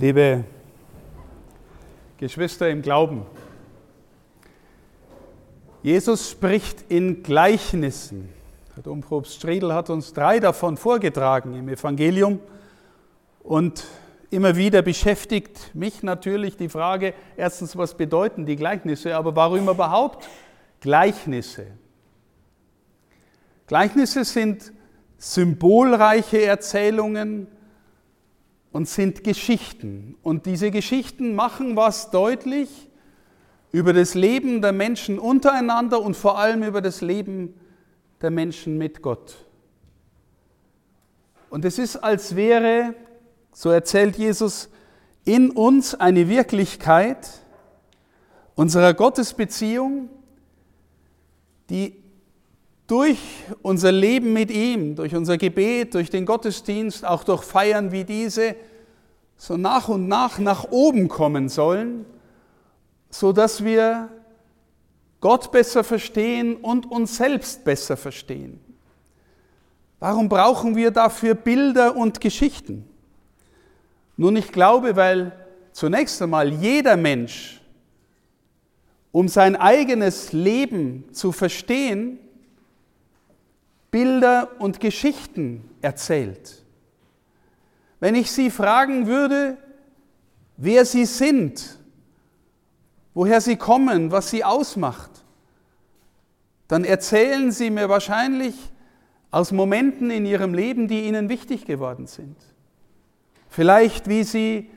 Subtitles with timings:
[0.00, 0.44] Liebe
[2.18, 3.26] Geschwister im Glauben,
[5.82, 8.28] Jesus spricht in Gleichnissen.
[8.76, 12.38] Der Domprobst Striedl hat uns drei davon vorgetragen im Evangelium
[13.42, 13.86] und
[14.30, 20.28] immer wieder beschäftigt mich natürlich die Frage, erstens, was bedeuten die Gleichnisse, aber warum überhaupt
[20.80, 21.66] Gleichnisse?
[23.66, 24.72] Gleichnisse sind
[25.16, 27.48] symbolreiche Erzählungen,
[28.72, 30.16] und sind Geschichten.
[30.22, 32.88] Und diese Geschichten machen was deutlich
[33.72, 37.54] über das Leben der Menschen untereinander und vor allem über das Leben
[38.20, 39.44] der Menschen mit Gott.
[41.50, 42.94] Und es ist, als wäre,
[43.52, 44.68] so erzählt Jesus,
[45.24, 47.28] in uns eine Wirklichkeit
[48.54, 50.08] unserer Gottesbeziehung,
[51.70, 52.02] die
[52.88, 53.18] durch
[53.62, 58.56] unser Leben mit ihm, durch unser Gebet, durch den Gottesdienst, auch durch Feiern wie diese,
[59.36, 62.06] so nach und nach nach oben kommen sollen,
[63.10, 64.08] so dass wir
[65.20, 68.58] Gott besser verstehen und uns selbst besser verstehen.
[70.00, 72.88] Warum brauchen wir dafür Bilder und Geschichten?
[74.16, 75.32] Nun, ich glaube, weil
[75.72, 77.60] zunächst einmal jeder Mensch,
[79.12, 82.18] um sein eigenes Leben zu verstehen,
[83.90, 86.64] Bilder und Geschichten erzählt.
[88.00, 89.56] Wenn ich Sie fragen würde,
[90.56, 91.78] wer Sie sind,
[93.14, 95.10] woher Sie kommen, was Sie ausmacht,
[96.68, 98.54] dann erzählen Sie mir wahrscheinlich
[99.30, 102.36] aus Momenten in Ihrem Leben, die Ihnen wichtig geworden sind.
[103.48, 104.70] Vielleicht, wie Sie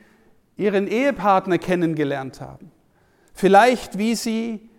[0.57, 2.71] Ihren Ehepartner kennengelernt haben.
[3.33, 4.69] Vielleicht, wie Sie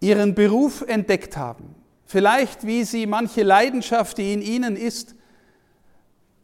[0.00, 1.75] Ihren Beruf entdeckt haben.
[2.06, 5.16] Vielleicht, wie Sie manche Leidenschaft, die in Ihnen ist,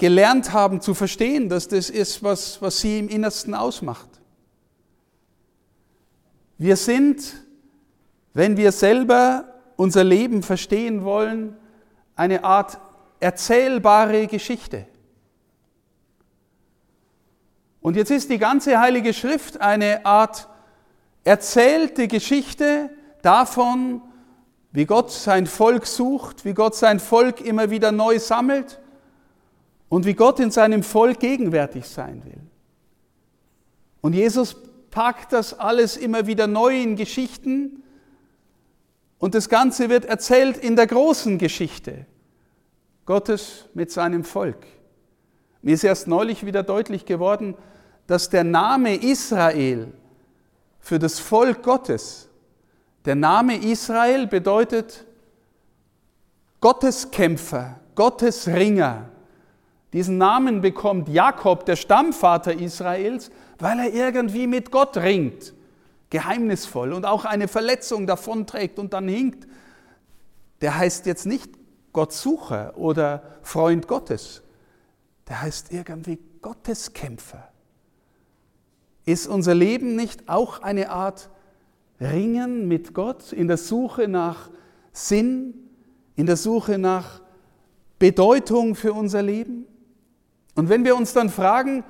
[0.03, 4.09] gelernt haben zu verstehen, dass das ist, was, was sie im Innersten ausmacht.
[6.59, 7.23] Wir sind,
[8.35, 11.57] wenn wir selber unser Leben verstehen wollen,
[12.17, 12.79] eine Art
[13.21, 14.87] erzählbare Geschichte.
[17.81, 20.49] Und jetzt ist die ganze Heilige Schrift eine Art
[21.23, 22.91] erzählte Geschichte
[23.23, 24.03] davon,
[24.73, 28.81] wie Gott sein Volk sucht, wie Gott sein Volk immer wieder neu sammelt
[29.89, 32.41] und wie Gott in seinem Volk gegenwärtig sein will.
[34.01, 34.57] Und Jesus
[34.91, 37.83] packt das alles immer wieder neu in Geschichten
[39.19, 42.07] und das Ganze wird erzählt in der großen Geschichte
[43.05, 44.67] Gottes mit seinem Volk.
[45.61, 47.55] Mir ist erst neulich wieder deutlich geworden,
[48.07, 49.93] dass der Name Israel
[50.81, 52.29] für das Volk Gottes,
[53.05, 55.05] der Name Israel bedeutet
[56.61, 59.09] Gotteskämpfer, Gottesringer,
[59.93, 65.53] diesen Namen bekommt Jakob, der Stammvater Israels, weil er irgendwie mit Gott ringt,
[66.09, 69.47] geheimnisvoll und auch eine Verletzung davonträgt und dann hinkt.
[70.63, 71.51] Der heißt jetzt nicht
[71.93, 74.43] Gottsucher oder Freund Gottes,
[75.29, 77.49] der heißt irgendwie Gotteskämpfer.
[79.05, 81.29] Ist unser Leben nicht auch eine Art
[82.03, 84.51] Ringen mit Gott in der Suche nach
[84.93, 85.55] Sinn,
[86.17, 87.23] in der Suche nach
[87.99, 89.67] Bedeutung für unser Leben?
[90.55, 91.85] Und wenn wir uns dann fragen,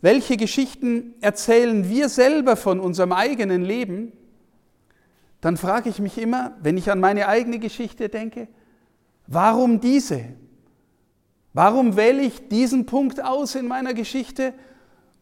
[0.00, 4.12] welche Geschichten erzählen wir selber von unserem eigenen Leben,
[5.40, 8.48] dann frage ich mich immer, wenn ich an meine eigene Geschichte denke,
[9.26, 10.24] warum diese?
[11.52, 14.52] Warum wähle ich diesen Punkt aus in meiner Geschichte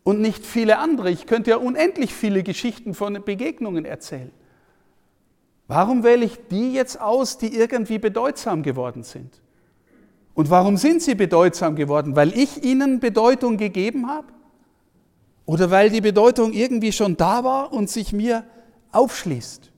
[0.05, 1.11] und nicht viele andere?
[1.11, 4.31] Ich könnte ja unendlich viele Geschichten von Begegnungen erzählen.
[5.69, 9.41] Warum wähle ich die jetzt aus, die irgendwie bedeutsam geworden sind?
[10.35, 12.17] Und warum sind sie bedeutsam geworden?
[12.17, 14.29] Weil ich ihnen Bedeutung gegeben habe?
[15.45, 18.45] Oder weil die Bedeutung irgendwie schon da war und sich mir
[18.93, 19.71] aufschließt?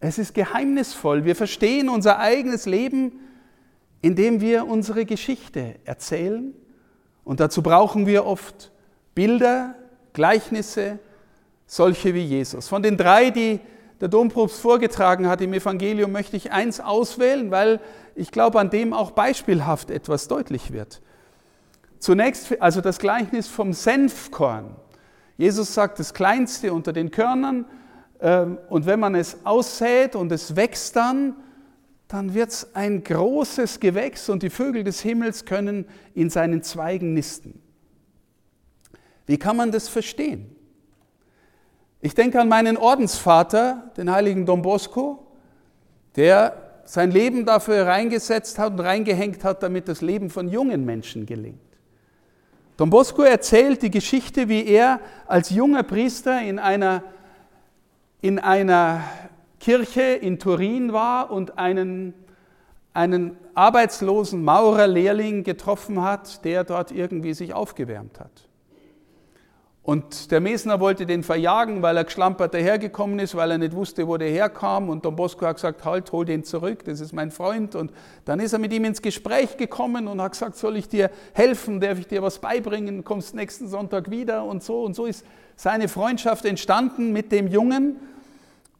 [0.00, 1.24] Es ist geheimnisvoll.
[1.24, 3.12] Wir verstehen unser eigenes Leben,
[4.02, 6.54] indem wir unsere Geschichte erzählen.
[7.26, 8.70] Und dazu brauchen wir oft
[9.16, 9.74] Bilder,
[10.12, 11.00] Gleichnisse,
[11.66, 12.68] solche wie Jesus.
[12.68, 13.58] Von den drei, die
[14.00, 17.80] der Dompropst vorgetragen hat im Evangelium, möchte ich eins auswählen, weil
[18.14, 21.02] ich glaube, an dem auch beispielhaft etwas deutlich wird.
[21.98, 24.76] Zunächst also das Gleichnis vom Senfkorn.
[25.36, 27.64] Jesus sagt, das Kleinste unter den Körnern,
[28.20, 31.34] ähm, und wenn man es aussät und es wächst dann,
[32.08, 37.14] dann wird es ein großes Gewächs und die Vögel des Himmels können in seinen Zweigen
[37.14, 37.60] nisten.
[39.26, 40.54] Wie kann man das verstehen?
[42.00, 45.26] Ich denke an meinen Ordensvater, den heiligen Don Bosco,
[46.14, 51.26] der sein Leben dafür reingesetzt hat und reingehängt hat, damit das Leben von jungen Menschen
[51.26, 51.58] gelingt.
[52.76, 57.02] Don Bosco erzählt die Geschichte, wie er als junger Priester in einer,
[58.20, 59.02] in einer
[59.66, 62.14] Kirche in Turin war und einen,
[62.94, 68.30] einen arbeitslosen Maurerlehrling getroffen hat, der dort irgendwie sich aufgewärmt hat.
[69.82, 74.06] Und der Mesner wollte den verjagen, weil er geschlampert dahergekommen ist, weil er nicht wusste,
[74.06, 74.88] wo der herkam.
[74.88, 77.74] Und Don Bosco hat gesagt, halt, hol den zurück, das ist mein Freund.
[77.74, 77.90] Und
[78.24, 81.80] dann ist er mit ihm ins Gespräch gekommen und hat gesagt, soll ich dir helfen,
[81.80, 84.84] darf ich dir was beibringen, kommst nächsten Sonntag wieder und so.
[84.84, 85.26] Und so ist
[85.56, 87.96] seine Freundschaft entstanden mit dem Jungen.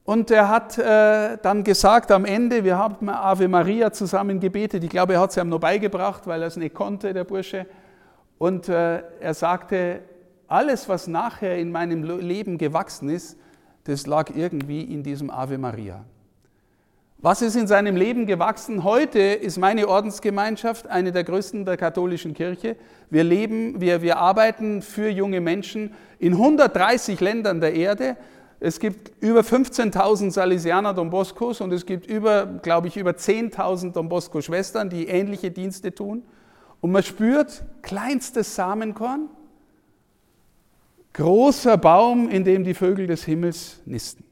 [0.06, 4.84] Und er hat äh, dann gesagt am Ende, wir haben Ave Maria zusammen gebetet.
[4.84, 7.66] Ich glaube, er hat es ihm noch beigebracht, weil er es nicht konnte, der Bursche.
[8.38, 9.98] Und äh, er sagte,
[10.46, 13.36] alles, was nachher in meinem Leben gewachsen ist,
[13.82, 16.04] das lag irgendwie in diesem Ave Maria.
[17.18, 18.84] Was ist in seinem Leben gewachsen?
[18.84, 22.76] Heute ist meine Ordensgemeinschaft eine der größten der katholischen Kirche.
[23.10, 28.16] Wir leben, wir, wir arbeiten für junge Menschen in 130 Ländern der Erde.
[28.58, 33.92] Es gibt über 15.000 Salesianer Don Boscos und es gibt über, glaube ich, über 10.000
[33.92, 36.22] Don Bosco Schwestern, die ähnliche Dienste tun.
[36.80, 39.28] Und man spürt kleinstes Samenkorn,
[41.12, 44.24] großer Baum, in dem die Vögel des Himmels nisten.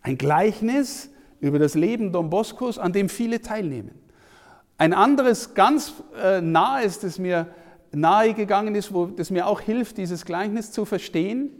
[0.00, 1.10] Ein Gleichnis
[1.40, 3.92] über das Leben Don Boscos, an dem viele teilnehmen.
[4.78, 7.48] Ein anderes ganz äh, nahes, das mir
[7.92, 11.50] nahe gegangen ist, wo das mir auch hilft, dieses Gleichnis zu verstehen.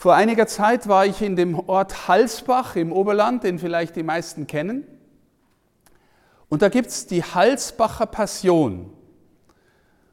[0.00, 4.46] Vor einiger Zeit war ich in dem Ort Halsbach im Oberland, den vielleicht die meisten
[4.46, 4.86] kennen.
[6.48, 8.94] Und da gibt es die Halsbacher Passion.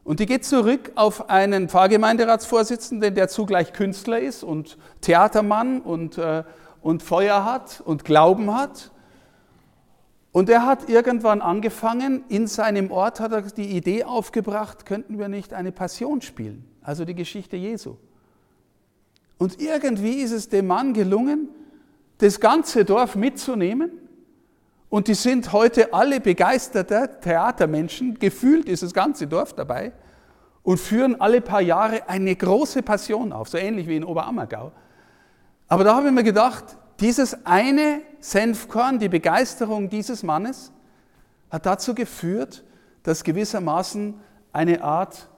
[0.04, 6.44] Und die geht zurück auf einen Pfarrgemeinderatsvorsitzenden, der zugleich Künstler ist und Theatermann und, äh,
[6.81, 8.92] und Feuer hat und Glauben hat.
[10.33, 15.30] Und er hat irgendwann angefangen, in seinem Ort hat er die Idee aufgebracht, könnten wir
[15.30, 17.95] nicht eine Passion spielen, also die Geschichte Jesu.
[19.38, 21.50] Und irgendwie ist es dem Mann gelungen,
[22.18, 23.92] das ganze Dorf mitzunehmen.
[24.89, 29.92] Und die sind heute alle begeisterte Theatermenschen, gefühlt ist das ganze Dorf dabei.
[30.63, 34.72] Und führen alle paar Jahre eine große Passion auf, so ähnlich wie in Oberammergau.
[35.68, 40.72] Aber da habe ich mir gedacht, dieses eine Senfkorn, die Begeisterung dieses Mannes,
[41.50, 42.63] hat dazu geführt,
[43.04, 44.16] dass gewissermaßen
[44.51, 45.30] eine Art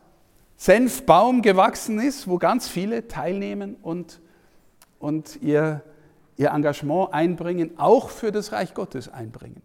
[0.59, 4.21] Senfbaum gewachsen ist, wo ganz viele teilnehmen und,
[4.99, 5.81] und ihr
[6.39, 9.61] ihr Engagement einbringen, auch für das Reich Gottes einbringen.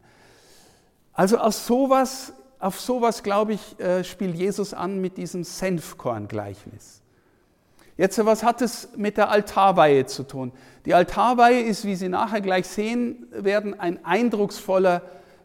[1.12, 7.00] Also aus sowas, auf sowas, glaube ich, äh, spielt Jesus an mit diesem Senfkorn-Gleichnis.
[7.96, 10.50] Jetzt, was hat es mit der Altarweihe zu tun?
[10.84, 15.02] Die Altarweihe ist, wie Sie nachher gleich sehen werden, ein eindrucksvoller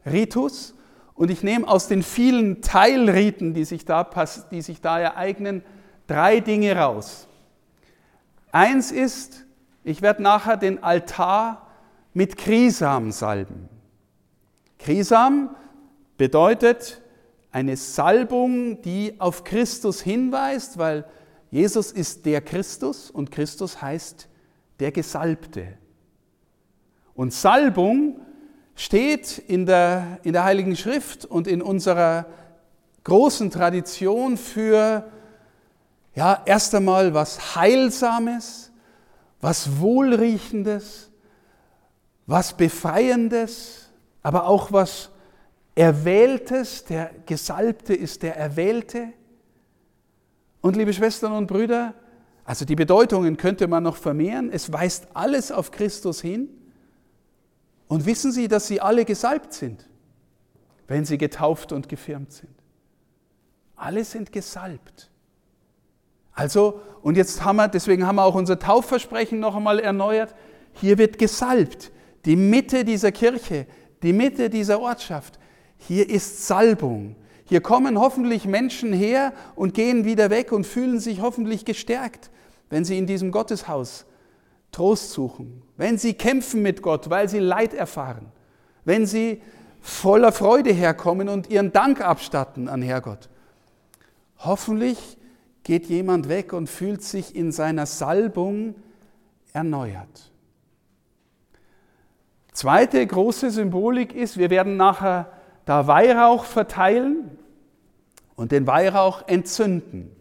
[0.08, 0.74] Ritus.
[1.20, 4.10] Und ich nehme aus den vielen Teilriten, die sich da,
[4.52, 5.64] die sich da ereignen,
[6.08, 7.28] drei Dinge raus.
[8.54, 9.46] Eins ist,
[9.84, 11.68] ich werde nachher den Altar
[12.14, 13.68] mit Krisam salben.
[14.78, 15.58] Krisam
[16.16, 17.02] bedeutet
[17.52, 21.04] eine Salbung, die auf Christus hinweist, weil
[21.52, 24.30] Jesus ist der Christus und Christus heißt
[24.80, 25.78] der Gesalbte.
[27.14, 28.19] Und Salbung
[28.80, 32.28] steht in der, in der Heiligen Schrift und in unserer
[33.04, 35.04] großen Tradition für
[36.16, 38.72] ja, erst einmal was Heilsames,
[39.42, 41.12] was Wohlriechendes,
[42.26, 43.90] was Befreiendes,
[44.24, 45.10] aber auch was
[45.76, 46.86] Erwähltes.
[46.86, 49.10] Der Gesalbte ist der Erwählte.
[50.62, 51.96] Und liebe Schwestern und Brüder,
[52.46, 54.50] also die Bedeutungen könnte man noch vermehren.
[54.50, 56.48] Es weist alles auf Christus hin.
[57.90, 59.90] Und wissen Sie, dass Sie alle gesalbt sind,
[60.88, 62.54] wenn Sie getauft und gefirmt sind.
[63.76, 65.10] Alle sind gesalbt.
[66.32, 70.36] Also, und jetzt haben wir, deswegen haben wir auch unser Taufversprechen noch einmal erneuert.
[70.74, 71.92] Hier wird gesalbt.
[72.26, 73.66] Die Mitte dieser Kirche,
[74.04, 75.40] die Mitte dieser Ortschaft.
[75.78, 77.16] Hier ist Salbung.
[77.46, 82.30] Hier kommen hoffentlich Menschen her und gehen wieder weg und fühlen sich hoffentlich gestärkt,
[82.70, 84.06] wenn sie in diesem Gotteshaus
[84.72, 88.32] Trost suchen, wenn sie kämpfen mit Gott, weil sie Leid erfahren,
[88.86, 89.42] wenn sie
[89.82, 93.30] voller Freude herkommen und ihren Dank abstatten an Herrgott.
[94.38, 95.18] Hoffentlich
[95.64, 98.76] geht jemand weg und fühlt sich in seiner Salbung
[99.54, 100.32] erneuert.
[102.54, 105.32] Zweite große Symbolik ist, wir werden nachher
[105.66, 107.38] da Weihrauch verteilen
[108.36, 110.16] und den Weihrauch entzünden.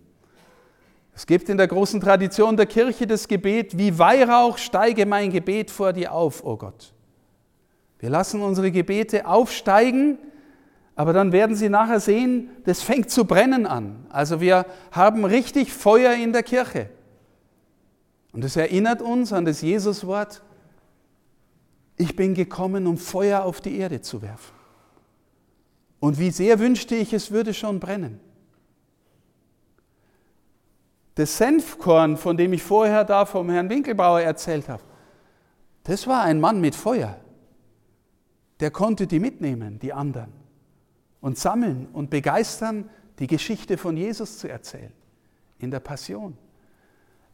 [1.18, 5.68] Es gibt in der großen Tradition der Kirche das Gebet, wie Weihrauch steige mein Gebet
[5.68, 6.94] vor dir auf, o oh Gott.
[7.98, 10.18] Wir lassen unsere Gebete aufsteigen
[10.94, 14.06] Aber dann werden Sie nachher sehen, das fängt zu brennen an.
[14.10, 16.88] Also wir haben richtig Feuer in der Kirche.
[18.30, 20.44] Und es erinnert uns an das Jesuswort,
[21.96, 24.54] ich bin gekommen, um Feuer auf die Erde zu werfen.
[25.98, 28.20] Und wie sehr wünschte ich, es würde schon brennen.
[31.18, 34.84] Das Senfkorn, von dem ich vorher da vom Herrn Winkelbauer erzählt habe,
[35.82, 37.16] das war ein Mann mit Feuer.
[38.60, 40.32] Der konnte die mitnehmen, die anderen,
[41.20, 44.92] und sammeln und begeistern, die Geschichte von Jesus zu erzählen
[45.58, 46.38] in der Passion.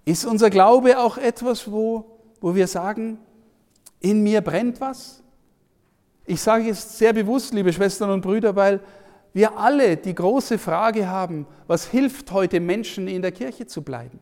[0.07, 2.07] Ist unser Glaube auch etwas, wo,
[2.41, 3.19] wo wir sagen,
[4.01, 5.23] in mir brennt was?
[6.25, 8.81] Ich sage es sehr bewusst, liebe Schwestern und Brüder, weil
[9.35, 14.21] wir alle die große Frage haben, was hilft heute Menschen in der Kirche zu bleiben?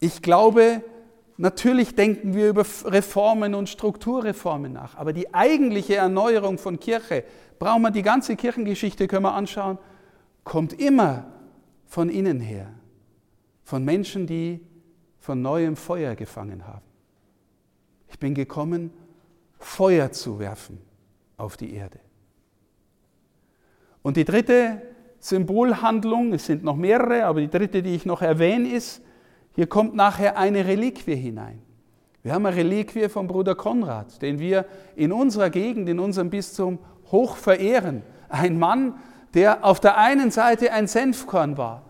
[0.00, 0.84] Ich glaube,
[1.38, 7.24] natürlich denken wir über Reformen und Strukturreformen nach, aber die eigentliche Erneuerung von Kirche,
[7.58, 9.78] brauchen wir die ganze Kirchengeschichte, können wir anschauen,
[10.44, 11.26] kommt immer
[11.86, 12.70] von innen her,
[13.64, 14.60] von Menschen, die
[15.18, 16.84] von neuem Feuer gefangen haben.
[18.08, 18.92] Ich bin gekommen,
[19.58, 20.80] Feuer zu werfen
[21.36, 21.98] auf die Erde.
[24.02, 24.82] Und die dritte
[25.20, 29.02] Symbolhandlung, es sind noch mehrere, aber die dritte, die ich noch erwähne, ist,
[29.54, 31.60] hier kommt nachher eine Reliquie hinein.
[32.22, 36.78] Wir haben eine Reliquie vom Bruder Konrad, den wir in unserer Gegend, in unserem Bistum
[37.10, 38.02] hoch verehren.
[38.28, 38.94] Ein Mann,
[39.34, 41.82] der auf der einen Seite ein Senfkorn war,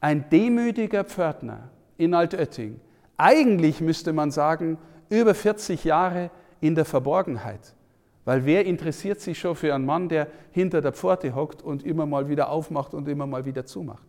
[0.00, 2.80] ein demütiger Pförtner in Altötting.
[3.16, 4.78] Eigentlich müsste man sagen,
[5.08, 6.30] über 40 Jahre
[6.60, 7.74] in der Verborgenheit.
[8.24, 12.06] Weil wer interessiert sich schon für einen Mann, der hinter der Pforte hockt und immer
[12.06, 14.06] mal wieder aufmacht und immer mal wieder zumacht?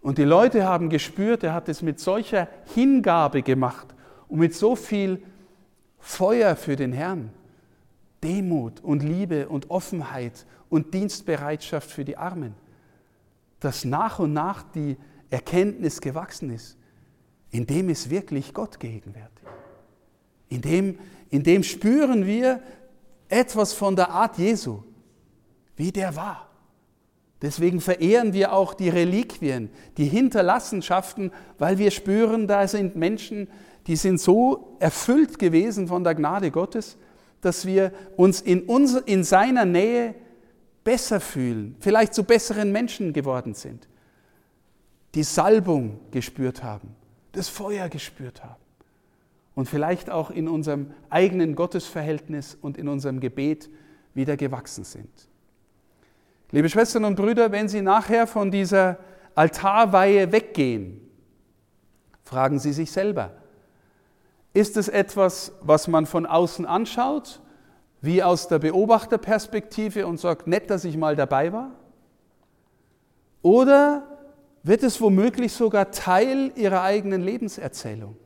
[0.00, 3.94] Und die Leute haben gespürt, er hat es mit solcher Hingabe gemacht
[4.28, 5.22] und mit so viel
[5.98, 7.30] Feuer für den Herrn,
[8.22, 12.54] Demut und Liebe und Offenheit und Dienstbereitschaft für die Armen,
[13.60, 14.98] dass nach und nach die
[15.30, 16.76] Erkenntnis gewachsen ist,
[17.50, 19.44] in dem ist wirklich Gott gegenwärtig.
[20.50, 20.98] In dem,
[21.30, 22.60] in dem spüren wir,
[23.28, 24.82] etwas von der Art Jesu,
[25.76, 26.48] wie der war.
[27.42, 33.48] Deswegen verehren wir auch die Reliquien, die Hinterlassenschaften, weil wir spüren, da sind Menschen,
[33.86, 36.96] die sind so erfüllt gewesen von der Gnade Gottes,
[37.40, 40.14] dass wir uns in, unser, in seiner Nähe
[40.84, 43.88] besser fühlen, vielleicht zu besseren Menschen geworden sind,
[45.14, 46.96] die Salbung gespürt haben,
[47.32, 48.63] das Feuer gespürt haben
[49.54, 53.70] und vielleicht auch in unserem eigenen Gottesverhältnis und in unserem Gebet
[54.14, 55.28] wieder gewachsen sind.
[56.50, 58.98] Liebe Schwestern und Brüder, wenn Sie nachher von dieser
[59.34, 61.00] Altarweihe weggehen,
[62.22, 63.32] fragen Sie sich selber,
[64.52, 67.40] ist es etwas, was man von außen anschaut,
[68.00, 71.72] wie aus der Beobachterperspektive und sagt, nett, dass ich mal dabei war?
[73.42, 74.06] Oder
[74.62, 78.16] wird es womöglich sogar Teil Ihrer eigenen Lebenserzählung?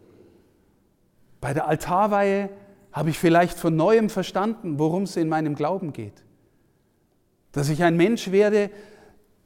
[1.41, 2.51] Bei der Altarweihe
[2.93, 6.25] habe ich vielleicht von neuem verstanden, worum es in meinem Glauben geht.
[7.53, 8.71] Dass ich ein Mensch werde,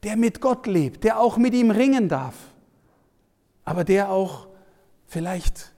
[0.03, 2.35] der mit Gott lebt, der auch mit ihm ringen darf,
[3.65, 4.49] aber der auch
[5.07, 5.73] vielleicht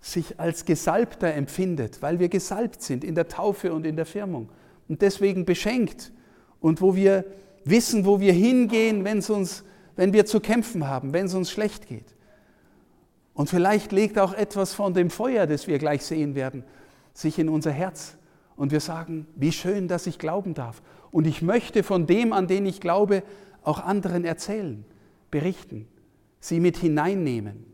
[0.00, 4.50] sich als Gesalbter empfindet, weil wir gesalbt sind in der Taufe und in der Firmung
[4.88, 6.12] und deswegen beschenkt
[6.60, 7.24] und wo wir
[7.64, 9.64] wissen, wo wir hingehen, wenn, uns,
[9.96, 12.15] wenn wir zu kämpfen haben, wenn es uns schlecht geht.
[13.36, 16.64] Und vielleicht legt auch etwas von dem Feuer, das wir gleich sehen werden,
[17.12, 18.16] sich in unser Herz.
[18.56, 20.80] Und wir sagen, wie schön, dass ich glauben darf.
[21.10, 23.22] Und ich möchte von dem, an den ich glaube,
[23.62, 24.86] auch anderen erzählen,
[25.30, 25.86] berichten,
[26.40, 27.66] sie mit hineinnehmen.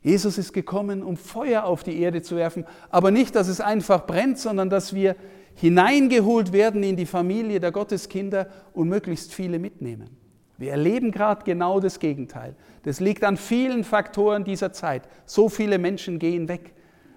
[0.00, 4.06] Jesus ist gekommen, um Feuer auf die Erde zu werfen, aber nicht, dass es einfach
[4.06, 5.14] brennt, sondern dass wir
[5.56, 10.23] hineingeholt werden in die Familie der Gotteskinder und möglichst viele mitnehmen.
[10.56, 12.54] Wir erleben gerade genau das Gegenteil.
[12.84, 15.08] Das liegt an vielen Faktoren dieser Zeit.
[15.26, 16.74] So viele Menschen gehen weg.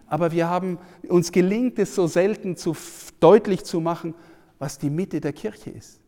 [0.07, 2.75] Aber wir haben, uns gelingt es so selten zu,
[3.19, 4.15] deutlich zu machen,
[4.57, 5.99] was die Mitte der Kirche ist.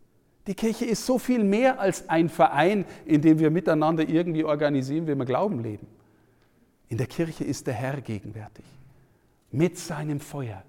[0.48, 5.06] Die Kirche ist so viel mehr als ein Verein, in dem wir miteinander irgendwie organisieren,
[5.06, 5.86] wie wir Glauben leben.
[6.88, 8.66] In der Kirche ist der Herr gegenwärtig.
[9.52, 10.64] Mit seinem Feuer,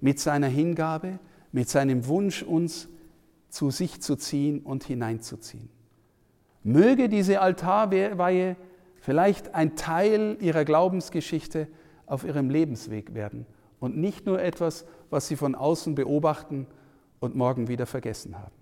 [0.00, 1.20] mit seiner Hingabe,
[1.52, 2.88] mit seinem Wunsch, uns
[3.50, 5.68] zu sich zu ziehen und hineinzuziehen.
[6.62, 8.56] Möge diese Altarweihe
[8.96, 11.68] vielleicht ein Teil ihrer Glaubensgeschichte
[12.06, 13.46] auf ihrem Lebensweg werden
[13.78, 16.66] und nicht nur etwas, was sie von außen beobachten
[17.18, 18.54] und morgen wieder vergessen haben.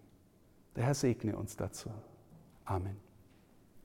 [0.76, 1.90] Der Herr segne uns dazu.
[2.64, 3.07] Amen.